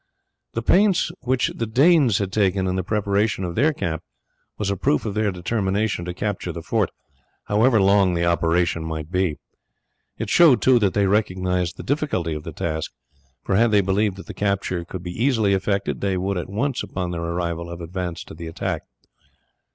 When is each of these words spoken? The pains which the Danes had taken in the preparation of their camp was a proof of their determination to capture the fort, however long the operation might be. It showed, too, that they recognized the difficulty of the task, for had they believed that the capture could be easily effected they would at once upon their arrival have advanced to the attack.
The 0.53 0.63
pains 0.63 1.11
which 1.21 1.51
the 1.53 1.67
Danes 1.67 2.17
had 2.17 2.33
taken 2.33 2.65
in 2.65 2.75
the 2.75 2.81
preparation 2.81 3.43
of 3.43 3.53
their 3.53 3.71
camp 3.71 4.01
was 4.57 4.71
a 4.71 4.75
proof 4.75 5.05
of 5.05 5.13
their 5.13 5.31
determination 5.31 6.05
to 6.05 6.13
capture 6.15 6.51
the 6.51 6.63
fort, 6.63 6.89
however 7.43 7.79
long 7.79 8.15
the 8.15 8.25
operation 8.25 8.83
might 8.83 9.11
be. 9.11 9.37
It 10.17 10.27
showed, 10.27 10.59
too, 10.59 10.79
that 10.79 10.95
they 10.95 11.05
recognized 11.05 11.77
the 11.77 11.83
difficulty 11.83 12.33
of 12.33 12.41
the 12.41 12.51
task, 12.51 12.91
for 13.43 13.55
had 13.55 13.69
they 13.69 13.81
believed 13.81 14.17
that 14.17 14.25
the 14.25 14.33
capture 14.33 14.83
could 14.83 15.03
be 15.03 15.11
easily 15.23 15.53
effected 15.53 16.01
they 16.01 16.17
would 16.17 16.35
at 16.39 16.49
once 16.49 16.81
upon 16.81 17.11
their 17.11 17.21
arrival 17.21 17.69
have 17.69 17.79
advanced 17.81 18.27
to 18.29 18.33
the 18.33 18.47
attack. 18.47 18.81